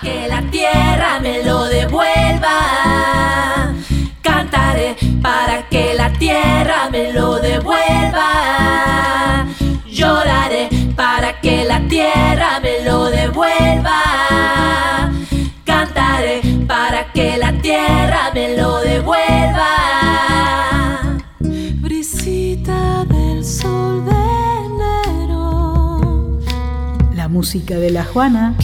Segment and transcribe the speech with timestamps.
[0.00, 3.72] que la tierra me lo devuelva.
[4.22, 9.46] Cantaré para que la tierra me lo devuelva.
[9.86, 15.10] Lloraré para que la tierra me lo devuelva.
[15.64, 19.70] Cantaré para que la tierra me lo devuelva.
[21.40, 24.20] Brisita del sol de
[27.30, 28.54] música de La Juana.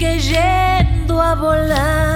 [0.00, 2.09] Que yendo a volar.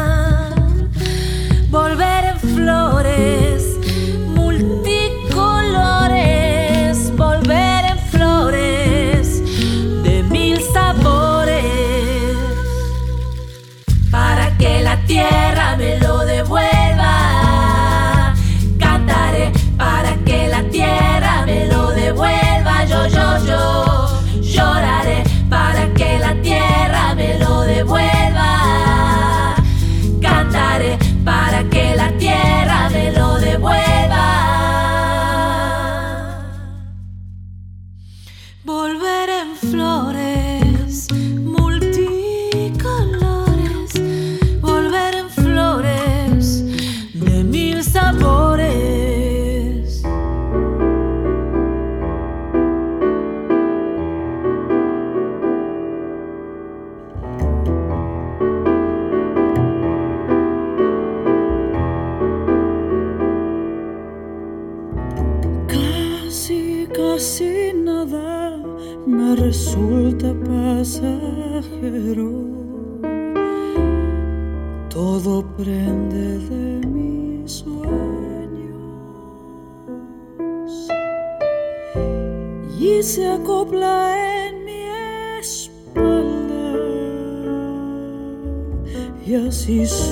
[89.67, 90.04] He's.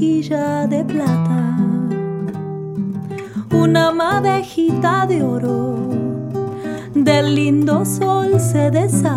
[0.00, 1.56] de plata,
[3.52, 5.76] una madejita de oro,
[6.94, 9.13] del lindo sol se desata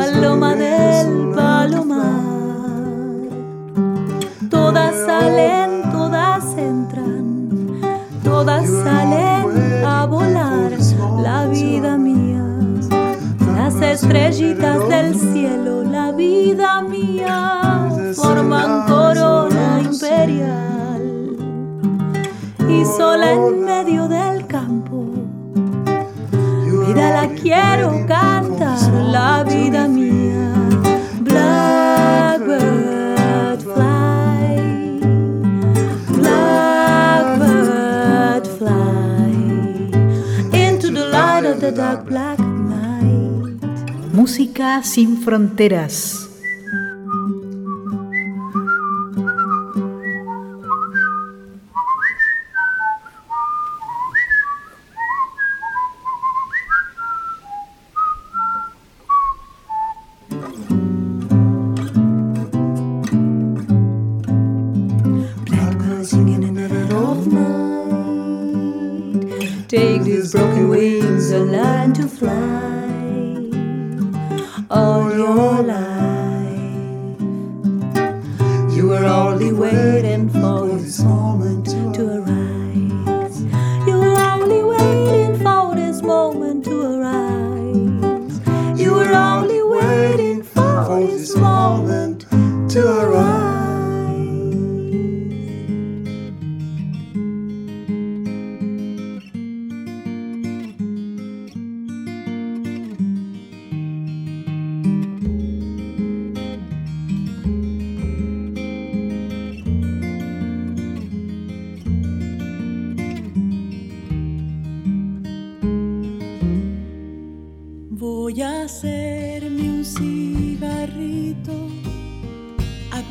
[0.00, 2.08] paloma del palomar.
[4.48, 7.80] Todas salen, todas entran,
[8.24, 10.72] todas salen a volar,
[11.22, 12.46] la vida mía.
[13.56, 21.36] Las estrellitas del cielo, la vida mía, forman corona imperial.
[22.68, 25.19] Y sola en medio del campo
[26.92, 30.52] vida la quiero cantar, la vida mía.
[31.20, 32.50] Blackbird
[33.62, 34.98] fly,
[36.18, 37.66] blackbird
[38.58, 39.30] fly
[40.52, 43.62] into the light of the dark black night.
[44.12, 46.19] Música sin fronteras.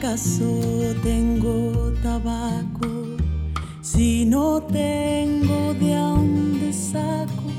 [0.09, 0.61] acaso
[1.03, 2.89] tengo tabaco?
[3.81, 7.49] Si no tengo de a dónde saco,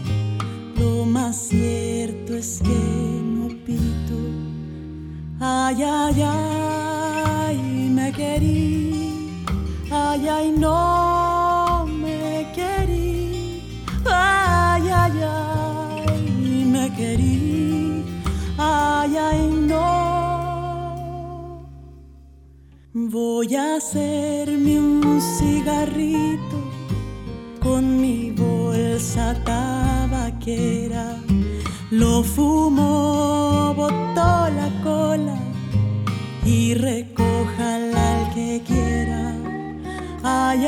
[0.77, 4.19] lo más cierto es que no pito.
[5.39, 7.57] Ay, ay, ay,
[7.89, 9.45] me querí.
[9.91, 10.90] Ay, ay, no.
[23.13, 26.59] Voy a hacerme un cigarrito
[27.61, 31.17] con mi bolsa tabaquera.
[31.91, 35.37] Lo fumo, botó la cola
[36.45, 39.35] y recójala al que quiera.
[40.23, 40.65] Ay,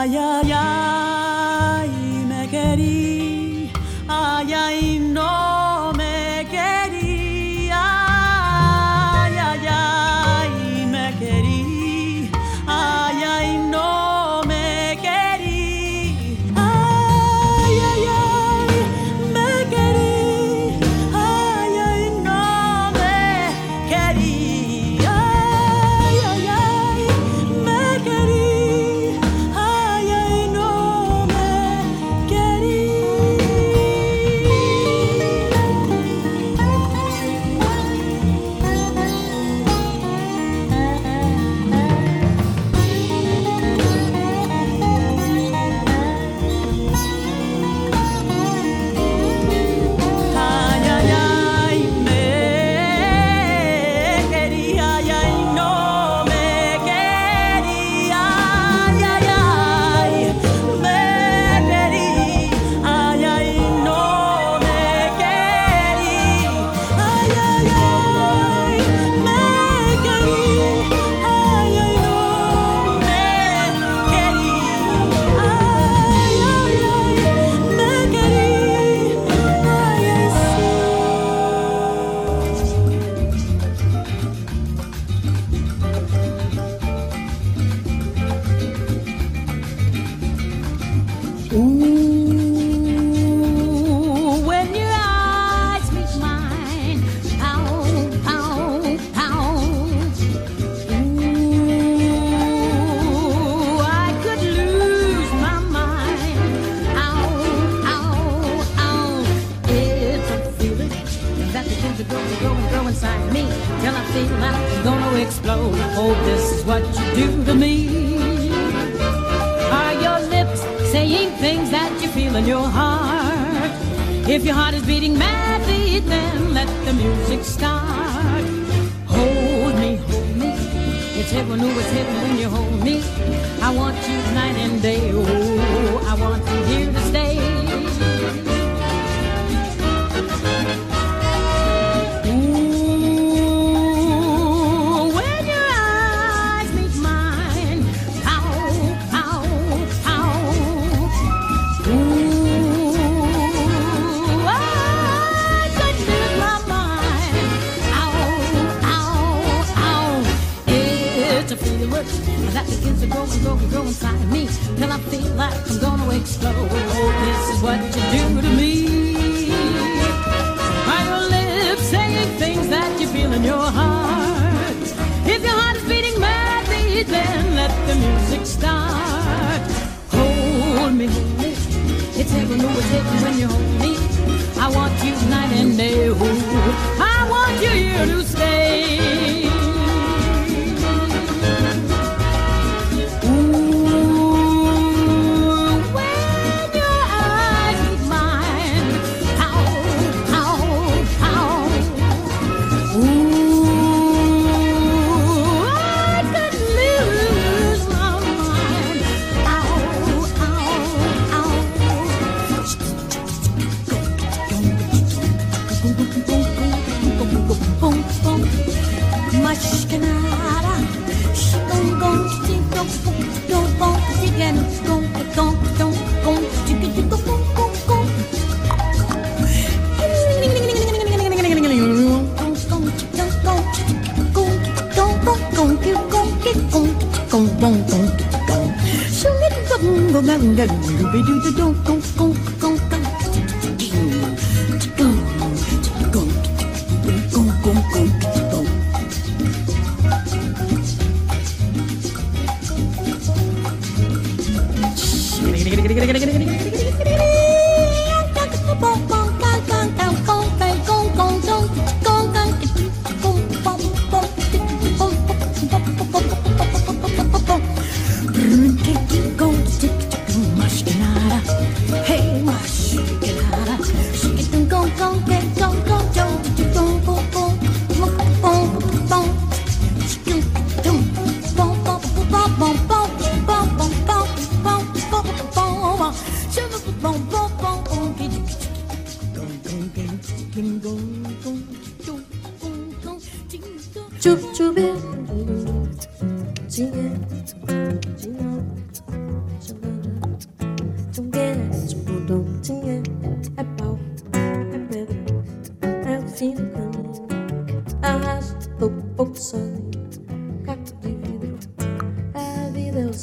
[0.00, 0.49] Ay, ay,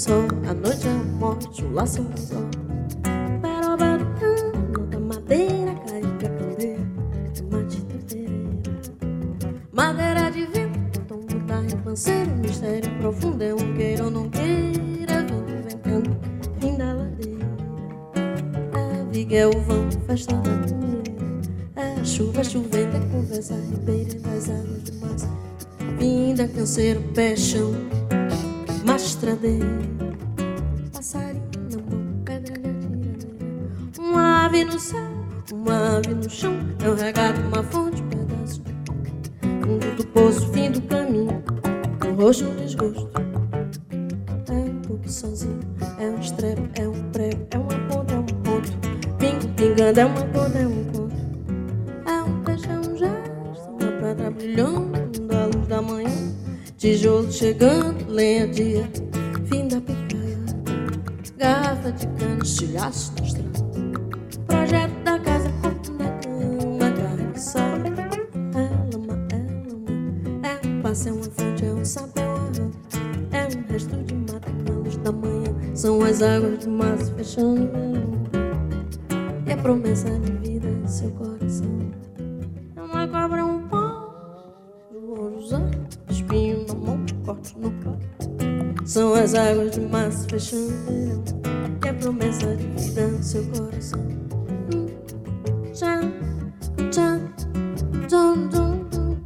[0.06, 2.48] a noite é a morte, o laço é o sol.
[3.42, 3.98] Peroba
[4.92, 6.78] da madeira, carica candeia,
[7.50, 8.32] mate tempera.
[9.72, 15.24] Madeira de vento, tomo da tá ribanceira, mistério profundo é um que eu não queira,
[15.24, 16.18] vento ventando,
[16.62, 17.48] fim da ladeira.
[18.74, 21.04] A viga é o vão, festa da mulher,
[21.76, 25.98] é a chuva, chuventa, é conversa ribeira das águas do mar.
[25.98, 27.87] Vinda, canseiro, pé chão.
[89.38, 91.36] águas de más fechamento
[91.88, 94.06] É promessa de vida no seu coração
[95.74, 96.02] Já,
[96.92, 97.18] já,
[98.10, 99.18] dum, dum, dum,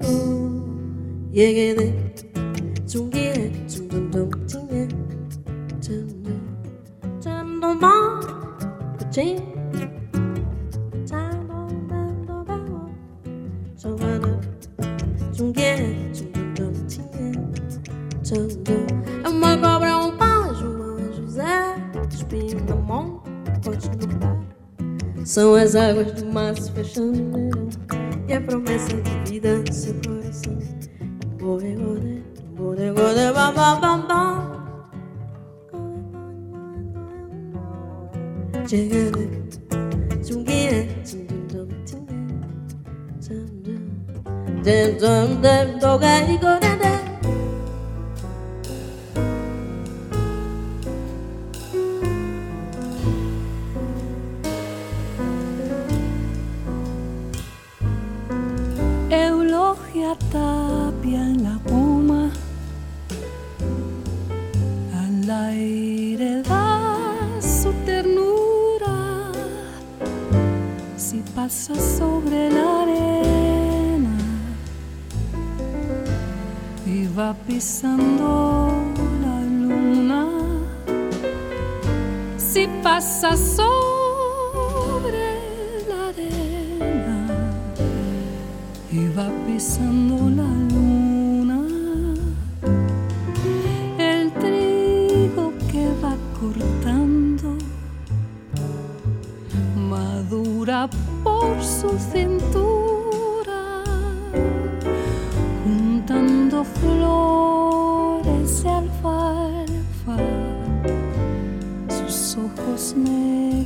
[0.00, 1.94] dum, Yegede,
[2.86, 4.88] tsungie, tsundum, dum, tingue
[5.80, 6.40] Tsundu,
[7.20, 8.20] tsundum, bom,
[9.10, 9.55] tchim
[25.36, 27.68] São as águas do maço fechando o verão
[28.26, 30.58] E a promessa de vida no seu coração
[31.38, 32.24] Bore, bore,
[32.56, 34.56] bore, bore, bam, bam, bam, bam
[38.66, 39.28] Chegando,
[40.26, 41.66] chunguinha, chunguinha,
[43.20, 43.86] chunguinha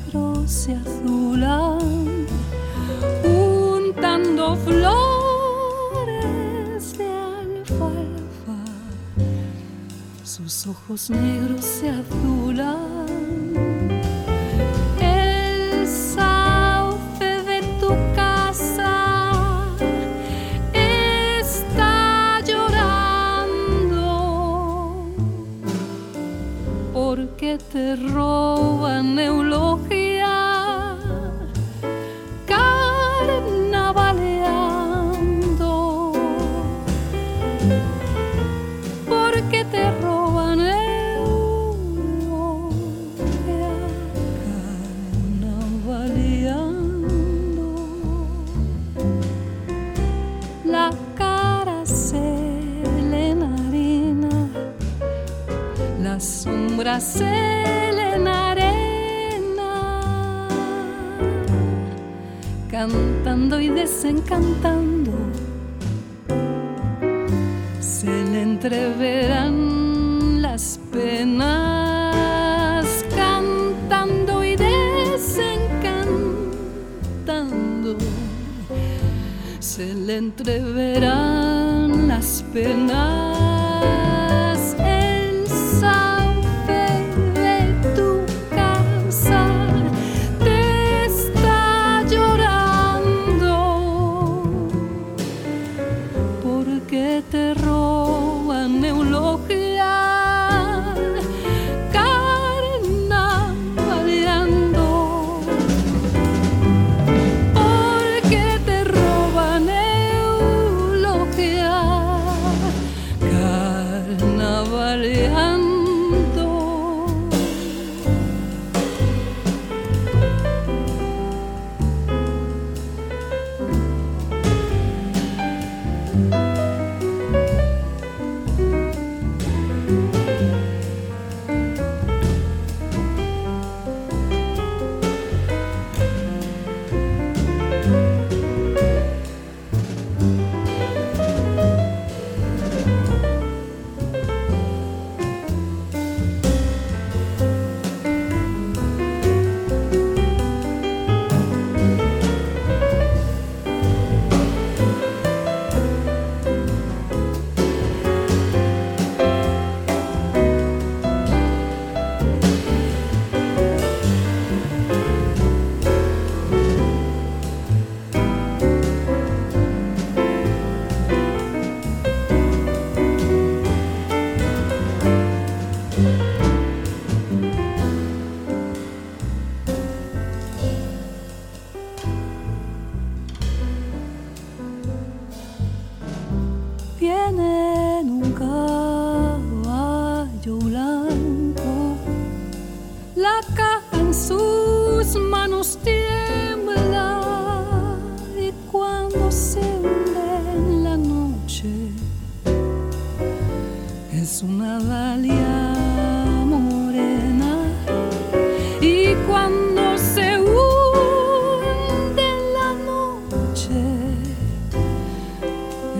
[0.06, 2.26] negro se azulan,
[3.24, 5.88] untando flores
[6.98, 8.64] de alfalfa.
[10.24, 12.99] Sus ojos negros se azulan.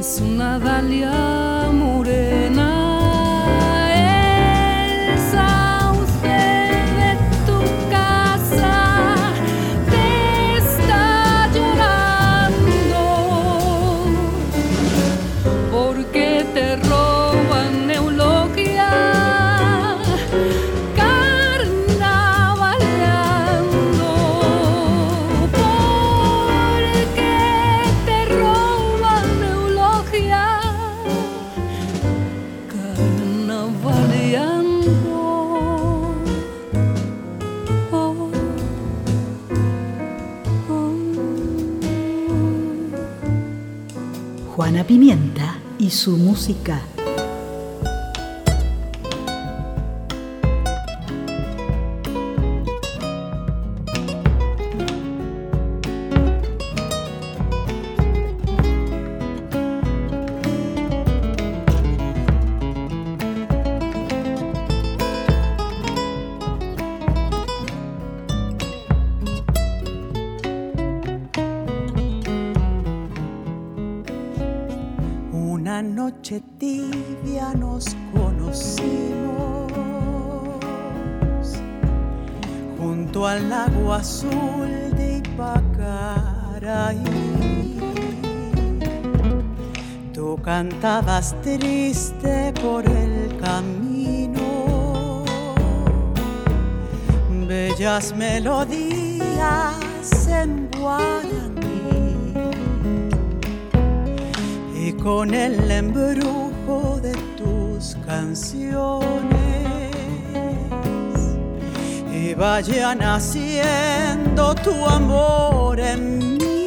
[0.01, 1.60] Es una dalia
[44.91, 46.83] Pimienta y su música.
[91.43, 95.25] Triste por el camino,
[97.47, 99.77] bellas melodías
[100.29, 102.35] en guaraní.
[104.75, 109.31] Y con el embrujo de tus canciones.
[112.13, 116.60] Iba ya naciendo tu amor en mí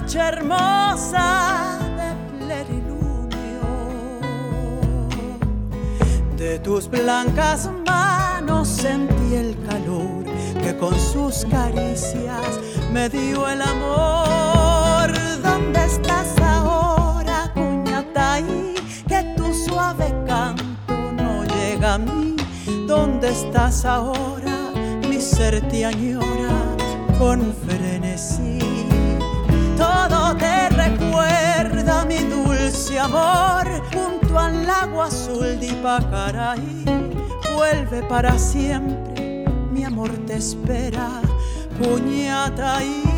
[0.00, 3.62] noche hermosa de plenilunio
[6.36, 10.24] de tus blancas manos sentí el calor
[10.62, 12.50] que con sus caricias
[12.92, 15.10] me dio el amor.
[15.42, 18.74] ¿Dónde estás ahora, cuñataí?
[19.08, 22.36] Que tu suave canto no llega a mí.
[22.86, 24.56] ¿Dónde estás ahora?
[25.08, 26.31] Mi ser te añora
[30.76, 36.84] recuerda mi dulce amor junto al lago azul de Ipacaraí.
[37.54, 41.20] Vuelve para siempre, mi amor te espera,
[41.78, 43.02] puñataí.
[43.04, 43.11] y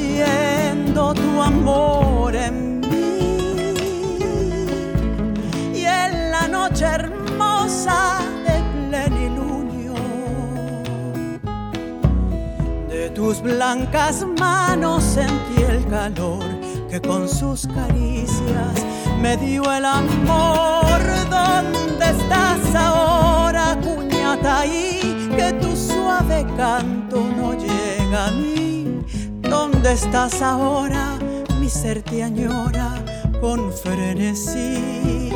[0.00, 4.18] naciendo tu amor en mí
[5.74, 9.94] y en la noche hermosa de plenilunio
[12.88, 16.44] de tus blancas manos sentí el calor
[16.88, 18.84] que con sus caricias
[19.20, 20.98] me dio el amor.
[21.30, 25.28] ¿Dónde estás ahora, cuñataí?
[25.36, 28.59] Que tu suave canto no llega a mí.
[29.50, 31.18] ¿Dónde estás ahora?
[31.58, 32.94] Mi ser te añora
[33.40, 35.28] con frenesí.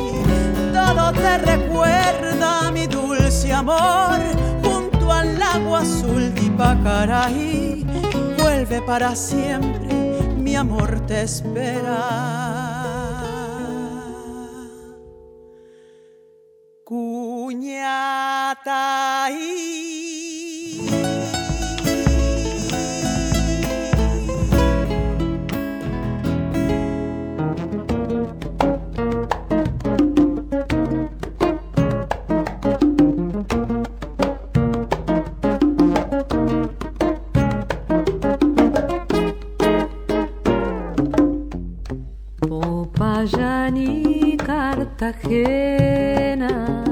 [0.73, 4.19] Todo te recuerda, mi dulce amor,
[4.63, 7.85] junto al lago azul de Ipacaraí.
[8.39, 9.93] Vuelve para siempre,
[10.37, 12.45] mi amor te espera.
[45.05, 46.83] Cartagena,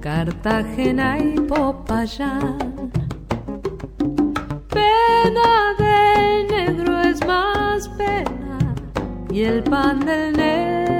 [0.00, 2.90] Cartagena y Popayán.
[4.68, 8.74] Pena del negro es más pena
[9.30, 10.97] y el pan del negro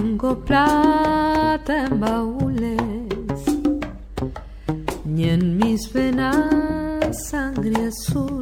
[0.00, 2.80] tengo plata en baúles,
[5.04, 8.39] ni en mis venas sangre azul.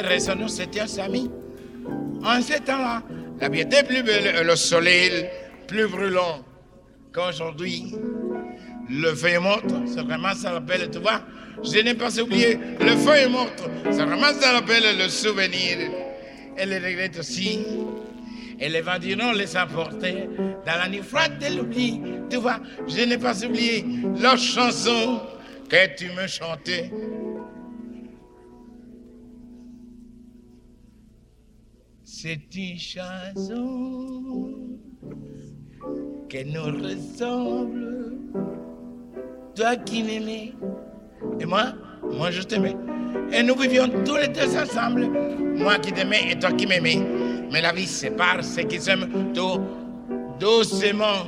[0.00, 1.30] Récents, nous étions amis.
[2.24, 3.02] En ce temps-là,
[3.40, 5.26] la vie était plus belle le soleil
[5.66, 6.44] plus brûlant
[7.12, 7.94] qu'aujourd'hui.
[8.88, 11.22] Le feu est mort, c'est vraiment ça l'appelle, tu vois.
[11.62, 13.50] Je n'ai pas oublié, le feu est mort,
[13.84, 15.78] c'est vraiment ça l'appelle le souvenir.
[16.56, 17.60] Et les regrets aussi.
[18.60, 20.28] Et les Nord les emporter
[20.64, 22.00] dans la nuit froide de l'oubli.
[22.30, 23.84] Tu vois, je n'ai pas oublié
[24.20, 25.20] leur chanson
[25.68, 26.90] que tu me chantais.
[32.26, 34.54] C'est une chanson
[36.30, 38.16] qui nous ressemble.
[39.54, 40.54] Toi qui m'aimais,
[41.38, 42.76] et moi, moi je t'aimais.
[43.30, 45.06] Et nous vivions tous les deux ensemble.
[45.58, 46.96] Moi qui t'aimais et toi qui m'aimais.
[47.52, 49.60] Mais la vie sépare ceux qui s'aiment tout
[50.40, 51.26] doucement,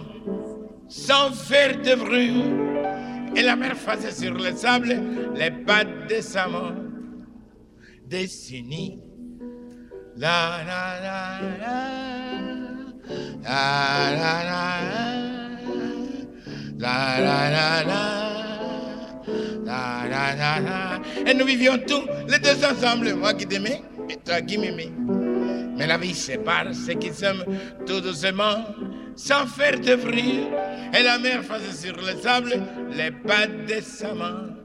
[0.88, 2.42] sans faire de bruit.
[3.36, 4.98] Et la mer faisait sur le sable
[5.34, 6.74] les pattes de sa main
[8.06, 8.98] dessinées.
[10.18, 11.76] La la la la
[13.44, 13.60] la
[14.16, 14.70] la la
[16.78, 17.82] la la la
[19.64, 24.16] la la la la Et nous vivions tous les deux ensemble, moi qui t'aimais et
[24.16, 24.90] toi qui m'aimais.
[25.76, 27.44] Mais la vie sépare ceux qui s'aiment
[27.86, 28.64] tout doucement,
[29.16, 30.46] sans faire de bruit.
[30.98, 34.56] Et la mer faisait sur le sable les pas de sa main.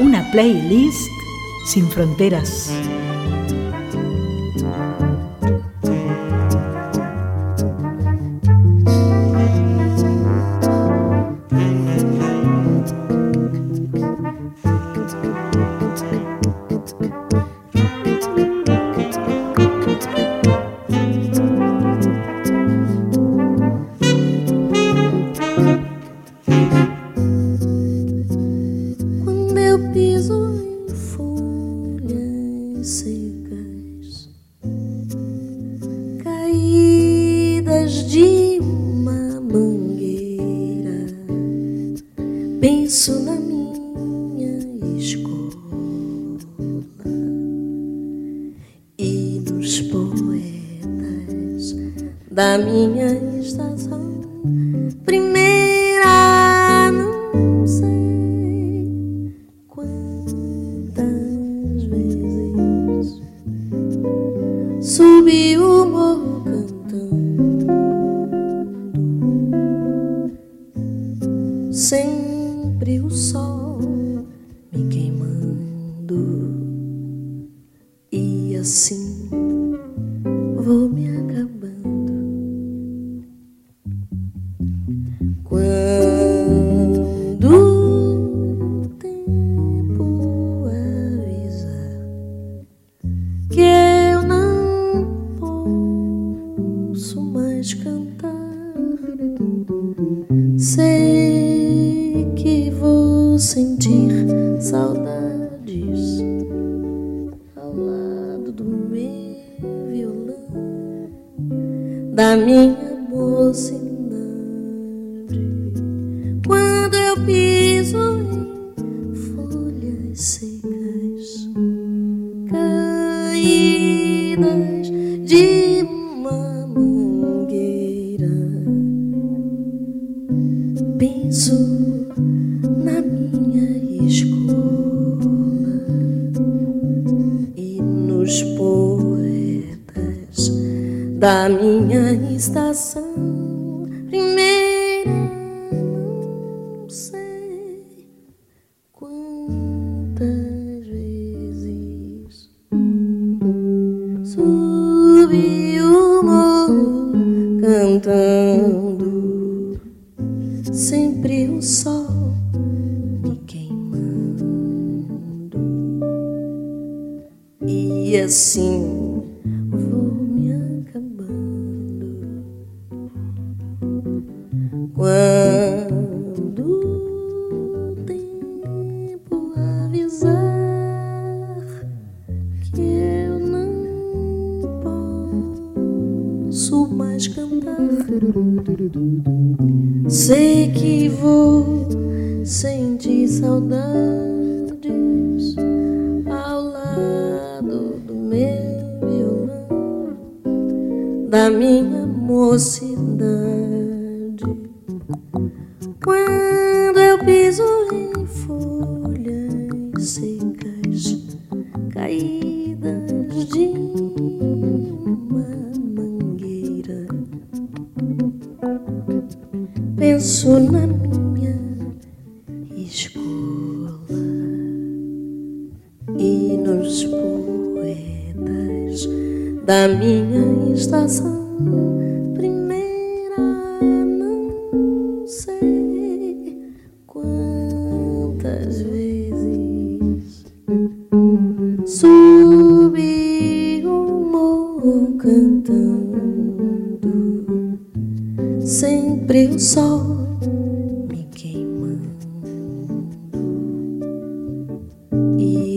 [0.00, 1.10] Una playlist
[1.66, 2.70] sin fronteras.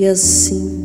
[0.02, 0.81] E assim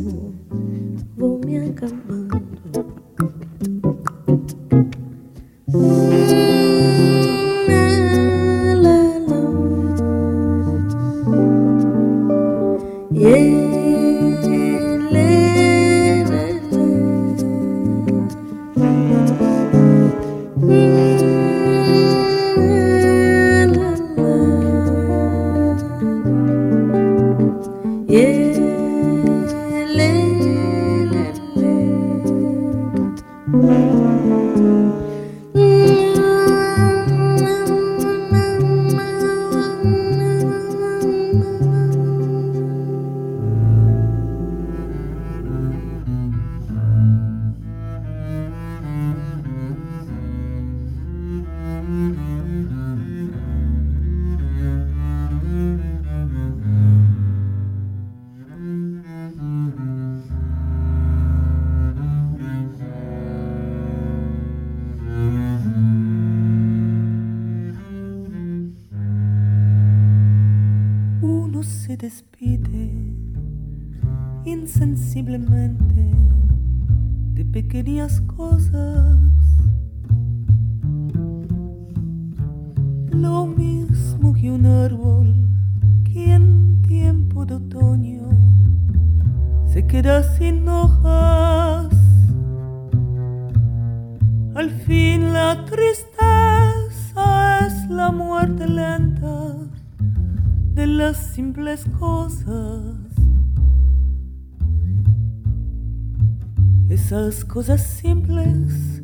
[107.09, 109.01] Esas cosas simples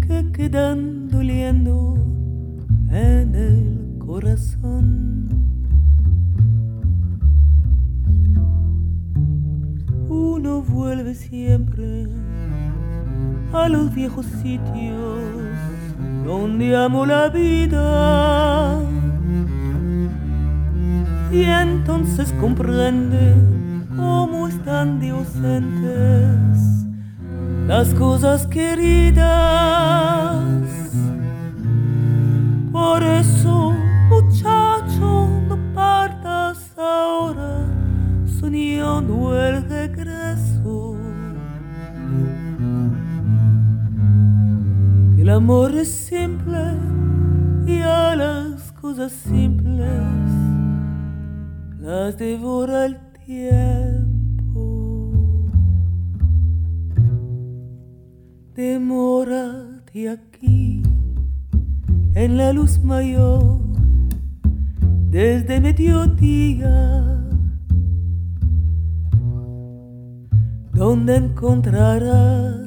[0.00, 1.94] que quedan doliendo
[2.90, 5.28] en el corazón.
[10.08, 12.08] Uno vuelve siempre
[13.52, 15.20] a los viejos sitios
[16.26, 18.80] donde amo la vida
[21.30, 23.32] y entonces comprende
[23.94, 26.53] cómo están de ausentes
[27.66, 29.24] las cosas queridas.
[32.70, 33.72] Por eso,
[34.08, 37.66] muchacho, no partas ahora
[38.38, 40.96] soñando el regreso.
[45.16, 46.76] Que el amor es simple
[47.66, 49.88] y a las cosas simples
[51.80, 53.93] las devora el tiempo.
[58.74, 60.82] Demórate aquí
[62.16, 63.60] en la luz mayor
[65.10, 67.20] desde mediodía,
[70.72, 72.66] donde encontrarás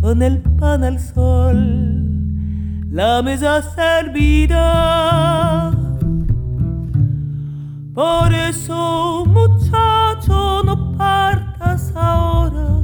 [0.00, 1.58] con el pan al sol
[2.88, 4.62] la mesa servida.
[7.94, 12.83] Por eso, muchacho, no partas ahora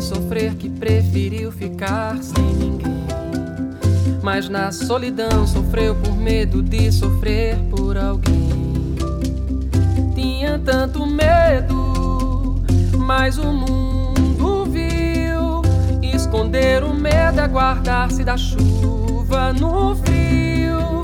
[0.00, 3.06] Sofrer que preferiu ficar sem ninguém.
[4.22, 8.96] Mas na solidão sofreu por medo de sofrer por alguém.
[10.14, 12.56] Tinha tanto medo,
[12.98, 15.62] mas o mundo viu.
[16.02, 21.02] Esconder o medo é guardar-se da chuva no frio.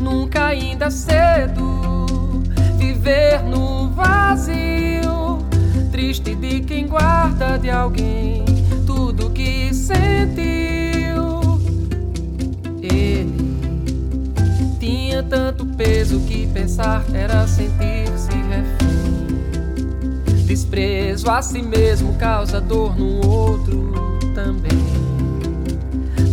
[0.00, 2.42] Nunca ainda cedo
[2.76, 5.23] viver no vazio,
[5.94, 8.44] triste de quem guarda de alguém
[8.84, 10.02] tudo que sentiu.
[12.82, 13.56] Ele
[14.80, 19.38] tinha tanto peso que pensar era sentir-se refém.
[20.44, 24.72] Desprezo a si mesmo causa dor no outro também.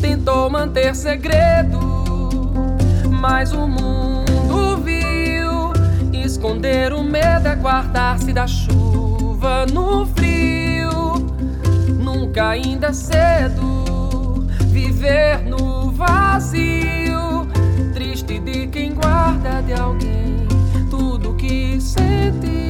[0.01, 1.79] Tentou manter segredo,
[3.11, 5.71] mas o mundo viu
[6.11, 8.70] esconder o medo é guardar-se da chuva
[9.71, 11.15] no frio.
[11.99, 17.47] Nunca ainda é cedo viver no vazio,
[17.93, 20.47] triste de quem guarda de alguém
[20.89, 22.60] tudo que sentiu.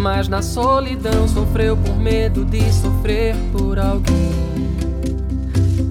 [0.00, 4.32] Mas na solidão sofreu por medo de sofrer por alguém.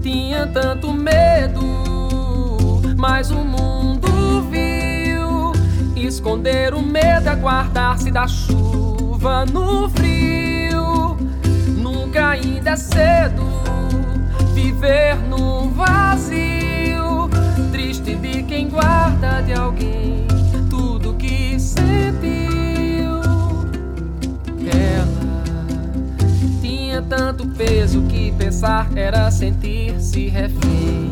[0.01, 1.61] Tinha tanto medo,
[2.97, 4.09] mas o mundo
[4.49, 5.51] viu.
[5.95, 11.15] Esconder o medo é guardar-se da chuva no frio.
[11.77, 13.43] Nunca ainda é cedo
[14.55, 17.29] viver no vazio,
[17.71, 20.25] triste de quem guarda de alguém
[20.67, 22.48] tudo que sentiu.
[27.09, 31.09] Tanto peso que pensar era sentir-se refém.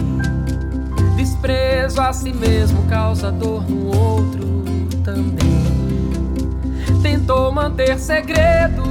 [1.16, 4.64] Desprezo a si mesmo causa dor no outro
[5.04, 5.48] também.
[7.02, 8.84] Tentou manter segredo,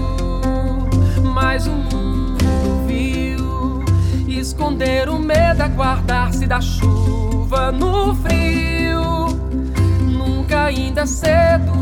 [1.32, 3.84] mas o mundo viu
[4.26, 9.28] esconder o medo é guardar-se da chuva no frio.
[10.00, 11.72] Nunca ainda é cedo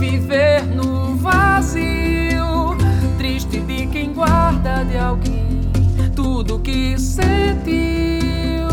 [0.00, 2.17] viver no vazio,
[4.18, 5.60] guarda de alguém
[6.16, 8.66] tudo que sentiu.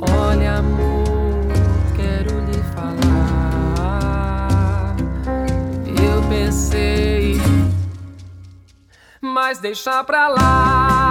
[0.00, 1.04] Olha, amor,
[1.94, 2.96] quero lhe falar.
[6.02, 7.38] Eu pensei,
[9.20, 11.07] mas deixa pra lá.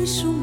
[0.00, 0.39] 一束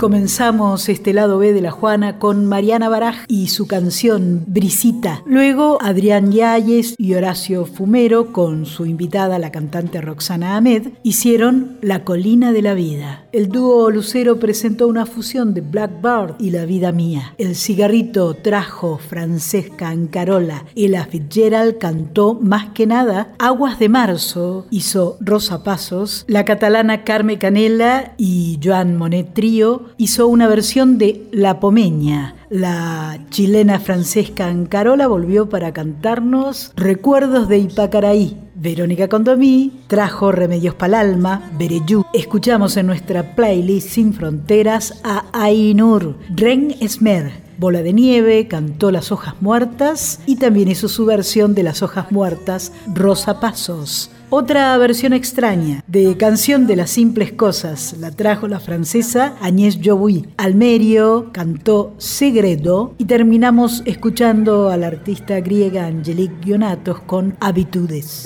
[0.00, 5.22] Comenzamos este lado B de La Juana con Mariana Baraj y su canción Brisita.
[5.26, 12.02] Luego Adrián Yáñez y Horacio Fumero con su invitada la cantante Roxana Ahmed hicieron La
[12.02, 13.24] Colina de la Vida.
[13.32, 17.34] El dúo Lucero presentó una fusión de Blackbird y La Vida Mía.
[17.36, 20.64] El cigarrito trajo Francesca Ancarola.
[20.74, 26.24] Ella Fitzgerald cantó más que nada Aguas de Marzo, hizo Rosa Pasos.
[26.26, 32.34] La catalana Carme Canela y Joan Monet Trío hizo una versión de La Pomeña.
[32.48, 38.36] La chilena Francesca Ancarola volvió para cantarnos Recuerdos de Ipacaraí.
[38.54, 42.04] Verónica Condomí trajo Remedios para el Alma, Bereyú.
[42.12, 49.12] Escuchamos en nuestra playlist Sin Fronteras a Ainur, Ren Esmer, Bola de Nieve, cantó Las
[49.12, 54.10] Hojas Muertas y también hizo su versión de Las Hojas Muertas, Rosa Pasos.
[54.32, 60.28] Otra versión extraña de Canción de las Simples Cosas la trajo la francesa Agnès Jobuy.
[60.36, 68.24] Almerio cantó Segredo y terminamos escuchando a la artista griega Angelique Gionatos con Habitudes.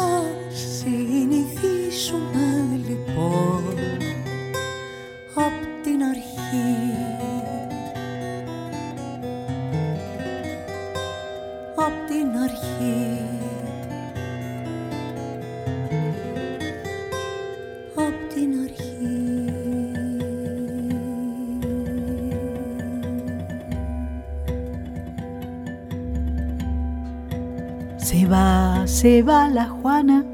[28.95, 30.25] Se va la Juana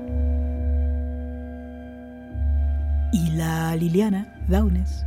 [3.10, 5.06] y la Liliana Daunes.